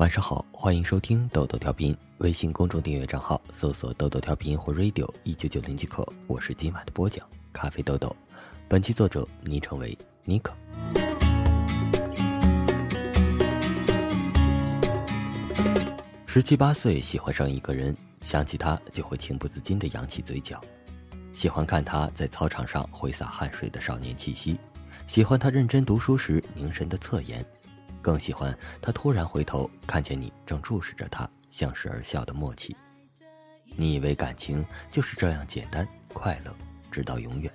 [0.00, 6.02] 晚上好，欢迎收听豆豆调频，微信公众订阅账号搜索“豆豆调频”或 “radio 一九九零”即可。
[6.26, 8.16] 我是今晚的播讲咖啡豆豆，
[8.66, 9.94] 本期作者昵称为
[10.24, 10.54] 尼克。
[16.24, 20.58] 十七八岁喜欢上一个人，想起他就会情不自禁的扬起嘴角，
[21.34, 24.58] 喜欢看他在操场上挥洒汗水的少年气息，
[25.06, 27.44] 喜欢他认真读书时凝神的侧颜。
[28.02, 32.76] 更喜欢他突然回头看见你正注视着他，相视而笑的默契。
[33.76, 36.54] 你以为感情就是这样简单快乐，
[36.90, 37.52] 直到永远，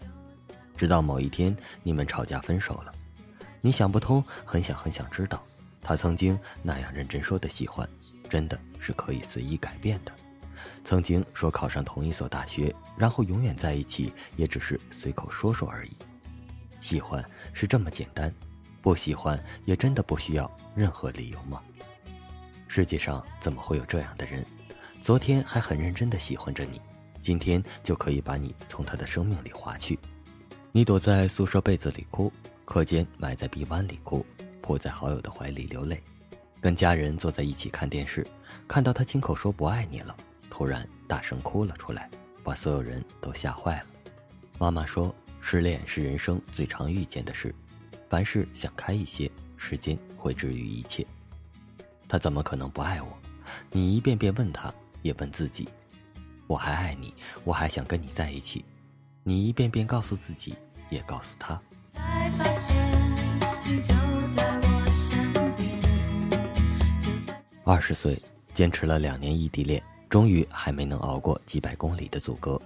[0.78, 2.94] 直到某一天你们吵架分手了，
[3.62, 5.46] 你想不通，很想很想知道，
[5.82, 7.88] 他曾经那样认真说的喜欢，
[8.30, 10.12] 真的是可以随意改变的。
[10.84, 15.92] 曾经说考上同一所大学，然后永远在一起，也只是随口说说而已。
[16.80, 17.24] 喜欢
[17.54, 18.34] 是这么简单。
[18.86, 21.60] 不喜欢也真的不需要任何理由吗？
[22.68, 24.46] 世界上怎么会有这样的人？
[25.02, 26.80] 昨天还很认真的喜欢着你，
[27.20, 29.98] 今天就可以把你从他的生命里划去。
[30.72, 32.32] 你躲在宿舍被子里哭，
[32.64, 34.24] 课间埋在臂弯里哭，
[34.62, 36.00] 扑在好友的怀里流泪，
[36.62, 38.24] 跟家人坐在一起看电视，
[38.68, 40.16] 看到他亲口说不爱你了，
[40.48, 42.08] 突然大声哭了出来，
[42.44, 43.86] 把所有人都吓坏了。
[44.60, 47.52] 妈妈说，失恋是人生最常遇见的事。
[48.16, 51.06] 凡事想开一些，时间会治愈一切。
[52.08, 53.10] 他怎么可能不爱我？
[53.70, 55.68] 你一遍遍问他，也问自己：
[56.48, 58.64] 我还爱你，我还想跟你在一起。
[59.22, 60.56] 你一遍遍告诉自己，
[60.90, 61.62] 也告诉他。
[67.66, 68.18] 二十岁，
[68.54, 72.58] 坚持了两年异地恋，终于还没能熬过几百公里的阻隔。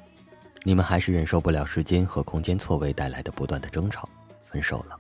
[0.62, 4.08] 你们还是忍受不了时间和空间错位带来的不断的争吵，
[4.52, 4.96] 分手了。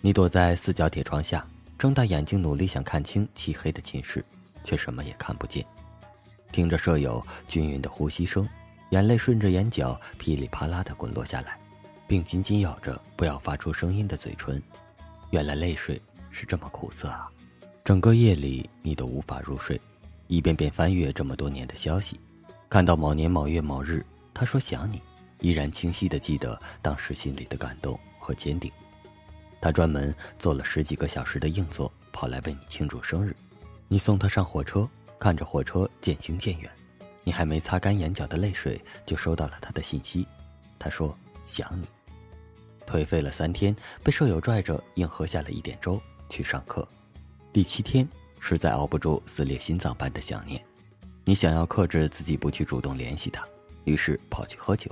[0.00, 1.44] 你躲在四角铁窗下，
[1.76, 4.24] 睁大眼睛努力想看清漆黑的寝室，
[4.62, 5.64] 却什么也看不见。
[6.52, 8.48] 听着舍友均匀的呼吸声，
[8.90, 11.58] 眼泪顺着眼角噼里啪啦的滚落下来，
[12.06, 14.62] 并紧紧咬着不要发出声音的嘴唇。
[15.30, 16.00] 原来泪水
[16.30, 17.28] 是这么苦涩啊！
[17.84, 19.80] 整个夜里你都无法入睡，
[20.28, 22.20] 一遍遍翻阅这么多年的消息，
[22.70, 25.02] 看到某年某月某日他说想你，
[25.40, 28.70] 依然清晰的记得当时心里的感动和坚定。
[29.60, 33.34] 他专门坐了十几个小时的硬座，跑来为你庆祝生日。
[33.88, 34.88] 你送他上火车，
[35.18, 36.70] 看着火车渐行渐远，
[37.24, 40.26] 你还没擦干眼角的泪水，就收到了他的信息。
[40.78, 41.86] 他说想你。
[42.86, 46.86] 颓废了三天，被舍友拽着硬喝下了一点粥去上课。
[47.52, 48.08] 第七天，
[48.40, 50.64] 实在熬不住撕裂心脏般的想念，
[51.24, 53.46] 你想要克制自己不去主动联系他，
[53.84, 54.90] 于是跑去喝酒。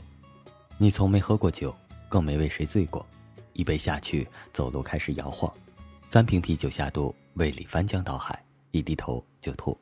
[0.77, 1.75] 你从没喝过酒，
[2.09, 3.07] 更没为谁醉过。
[3.57, 5.51] 一杯下去，走路开始摇晃；
[6.11, 8.39] 三瓶啤酒下肚，胃里翻江倒海，
[8.71, 9.77] 一低头就吐。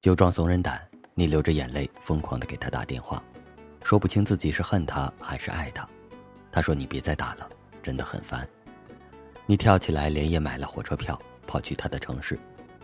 [0.00, 3.20] 酒壮怂人胆，你流着眼泪，疯狂的给他打电话，
[3.82, 5.86] 说不清自己是恨他还是爱他。
[6.52, 7.50] 他说：“你别再打了，
[7.82, 8.48] 真的很烦。”
[9.44, 12.38] 你跳起来，连夜买了火车票，跑去他的城市，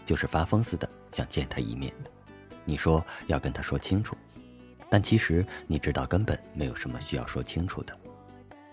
[0.04, 1.94] 就是发疯似的想见他一面。
[2.64, 4.16] 你说要跟他说清楚，
[4.90, 7.96] 但其实你知道根本没有什么需要说清楚的。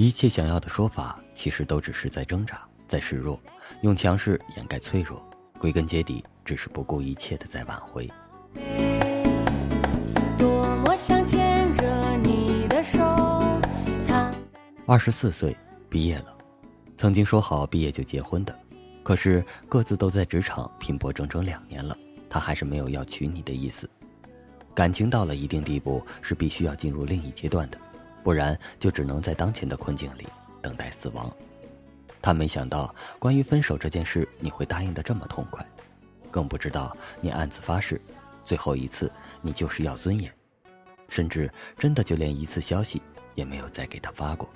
[0.02, 3.40] 一切想要的说法，其实都只是在挣扎，在示弱，
[3.84, 5.24] 用强势掩盖脆弱，
[5.60, 8.10] 归根结底，只是不顾一切的在挽回。
[10.40, 13.00] 多么想牵着你的手
[14.88, 15.56] 二十四岁
[15.88, 16.34] 毕业了，
[16.98, 18.58] 曾经说好毕业就结婚的，
[19.04, 21.96] 可是各自都在职场拼搏整整两年了，
[22.28, 23.88] 他还是没有要娶你的意思。
[24.74, 27.78] 感情到了一定地步，是必须要进入另一阶段的。
[28.24, 30.28] 不然就只能在当前的困境里
[30.62, 31.32] 等待死亡。
[32.22, 35.66] 他没想到关于分手这件事你会答应的这么痛快，
[36.30, 38.00] 更不知道你暗自发誓，
[38.46, 39.12] 最后一次
[39.42, 40.32] 你就是要尊严，
[41.10, 43.02] 甚至真的就连一次消息
[43.34, 44.48] 也没有再给他发过。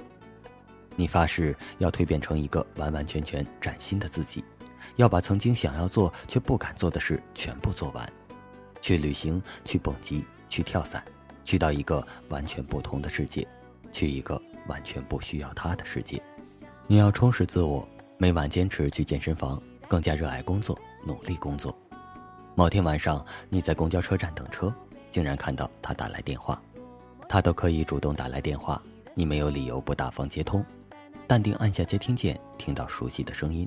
[0.96, 4.46] 你发誓要蜕变成一个完完全全崭新的自己，
[4.96, 8.08] 要把曾经想要做却不敢做的事全部做完，
[8.80, 11.04] 去旅行，去蹦极，去跳伞。
[11.44, 13.48] 去到一个完全不同的世界，
[13.96, 16.22] 去一个完全不需要他的世界。
[16.86, 17.88] 你要充实自我，
[18.18, 21.74] 每晚坚持去健身房，更加热爱工作，努力工作。
[22.56, 24.74] 某天晚上，你在公交车站等车，
[25.14, 26.62] 竟然看到他打来电话，
[27.30, 28.84] 他都可以主动打来电话，
[29.14, 30.64] 你没有理由不大方接通。
[31.26, 33.66] 淡定按下接听键，听到熟悉的声音，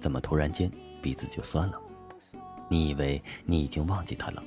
[0.00, 0.70] 怎么突然间
[1.02, 1.78] 鼻子就酸了？
[2.66, 4.42] 你以为你已经忘记他了，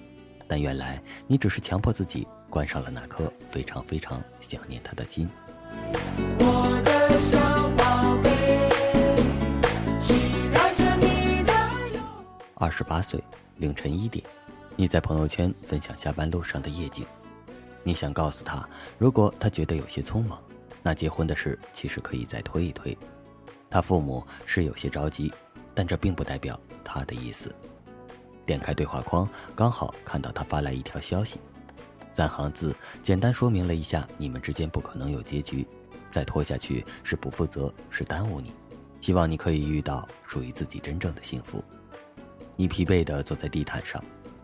[0.48, 2.28] 但原来你只是强迫自己。
[2.54, 5.28] 关上了那颗非常非常想念他的心。
[12.54, 13.20] 二十八岁，
[13.58, 14.24] 凌晨一点，
[14.76, 17.04] 你在朋友圈分享下班路上的夜景。
[17.82, 18.70] 你想告诉他，
[19.00, 20.40] 如果他觉得有些匆忙，
[20.84, 22.96] 那结婚的事其实可以再推一推。
[23.68, 25.34] 他父母是有些着急，
[25.74, 27.52] 但这并不代表他的意思。
[28.46, 31.40] 点开对话框，刚好看到他发来一条消息，
[32.14, 35.68] 三行字，简单说明了一下你们之间不可能有结局，
[36.12, 38.54] 再拖下去是不负责，是耽误你。
[39.02, 41.62] 希望你可以遇到属于自己真正的幸福。
[42.56, 44.02] 你疲惫地坐在地毯上，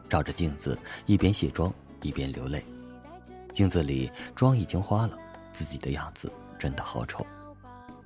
[0.10, 1.72] 照着镜子，一边卸妆
[2.02, 2.66] 一边流泪。
[3.54, 5.16] 镜子里妆已经花了，
[5.54, 7.26] 自己的样子真的好丑。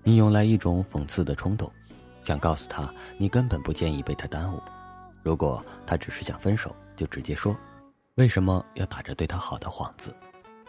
[0.03, 1.71] 你涌来一种讽刺的冲动，
[2.21, 4.61] 想告诉他你根本不介意被他耽误。
[5.23, 7.55] 如果他只是想分手，就直接说，
[8.15, 10.15] 为什么要打着对他好的幌子？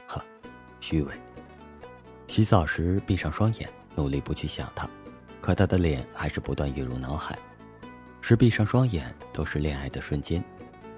[0.07, 0.25] 呵，
[0.81, 1.13] 虚伪。
[2.27, 4.89] 洗澡时闭上双眼，努力不去想他。
[5.43, 7.39] 可他的脸还是不断跃入脑海，
[8.23, 10.43] 是闭上双眼都是恋爱的瞬间，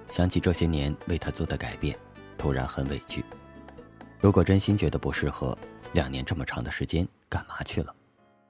[0.09, 1.99] 想起这些年为他做的改变，
[2.37, 3.21] 突然很委屈。
[4.17, 5.57] 如果真心觉得不适合，
[5.91, 7.93] 两年这么长的时间干嘛去了？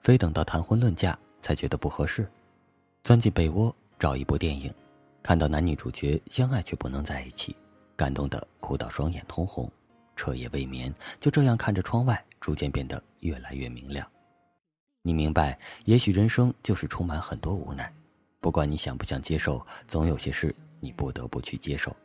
[0.03, 2.29] 非等到谈婚论嫁才觉得不合适？
[3.03, 4.71] 钻进被窝找一部电影，
[5.23, 7.55] 看到男女主角相爱却不能在一起，
[7.97, 9.69] 感动的哭到双眼通红，
[10.15, 14.09] 彻夜未眠，就这样看着窗外逐渐变得越来越明亮。
[15.01, 17.91] 你明白，也许人生就是充满很多无奈，
[18.39, 21.95] 不管你想不想接受，总有些事你不得不去接受。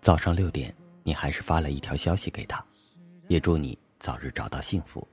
[0.00, 0.74] 早上六点，
[1.04, 2.64] 你还是发了一条消息给他，
[3.28, 5.06] 也祝你早日找到幸福。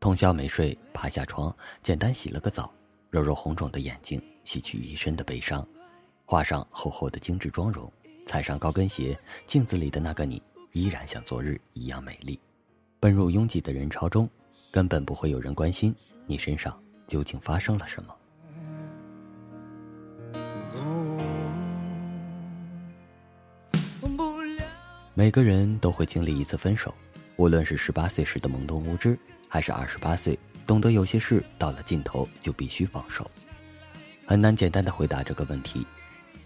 [0.00, 2.72] 通宵没睡，爬下床，简单洗了个澡，
[3.10, 5.66] 揉揉红肿的眼睛，洗去一身的悲伤，
[6.24, 7.92] 画上厚厚的精致妆容，
[8.28, 10.42] 踩上高跟鞋，镜子里的那个你
[10.72, 12.38] 依然像昨日一样美丽，
[13.00, 14.28] 奔入拥挤的人潮中，
[14.70, 15.94] 根本不会有人关心。
[16.26, 18.14] 你身上究竟发生了什么？
[25.14, 26.94] 每个人都会经历一次分手，
[27.36, 33.26] 无论是十八岁时的懵懂无知，还是二十八岁懂得有些事到了尽头就必须放手。
[34.26, 35.86] 很难简单的回答这个问题。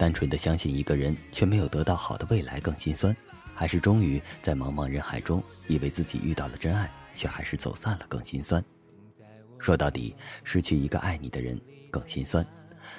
[0.03, 3.15] 单纯的相信一个人却没有得到好的未来更心酸，
[3.55, 8.61] 还是终于在茫茫人海中以为自己遇到了真爱，却还是走散了更心酸？
[9.57, 10.13] 说到底，
[10.43, 11.57] 失去一个爱你的人
[11.89, 12.45] 更心酸。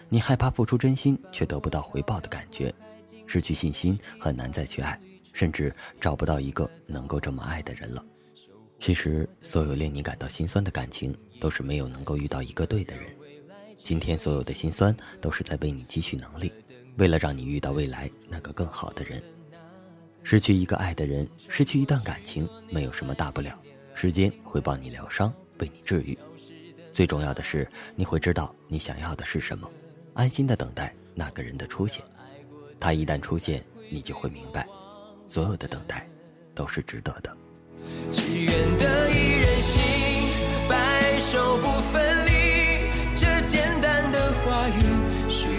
[0.08, 2.74] 你害怕付出真心却得不到回报的感觉，
[3.26, 4.98] 失去信心很难再去爱，
[5.34, 8.02] 甚至找不到一个能够这么爱的人了。
[8.78, 13.14] 其实，所有令你感到心酸的感情，都是没有能够遇到一个对的人。
[13.76, 16.50] 今天所有的心酸，都是在为你积蓄能力，
[16.96, 19.22] 为了让你遇到未来那个更好的人。
[20.22, 23.58] 失去一个爱的人，失去一段感情，没有什么大不了，
[23.94, 26.18] 时间会帮你疗伤，为你治愈。
[26.92, 29.70] 最重要的是，你会知道你想要的是什么，
[30.14, 32.02] 安心的等待那个人的出现。
[32.80, 34.66] 他一旦出现，你就会明白，
[35.26, 36.08] 所有的等待
[36.54, 37.36] 都是值得的。
[38.10, 39.82] 只愿得一人心，
[40.68, 42.03] 白首不分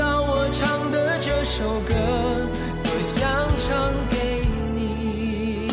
[0.00, 1.92] 到我唱的这首歌，
[2.82, 4.16] 多想唱给
[4.74, 5.68] 你。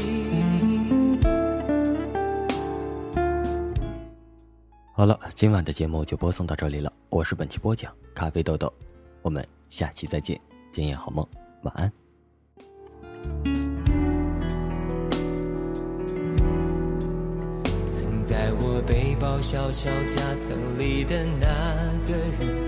[4.91, 6.91] 好了，今晚的节目就播送到这里了。
[7.07, 8.73] 我是本期播讲咖啡豆豆，
[9.21, 10.37] 我们下期再见，
[10.73, 11.25] 今夜好梦，
[11.61, 11.89] 晚安。
[17.87, 21.47] 曾在我背包小小夹层里的那
[22.05, 22.67] 个人，